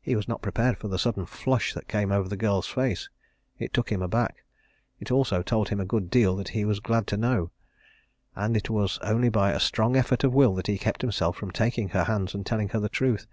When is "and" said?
8.36-8.56, 12.32-12.46